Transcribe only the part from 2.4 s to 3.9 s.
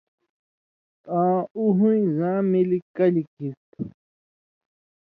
مِلیۡ کل کیریۡ تھُو۔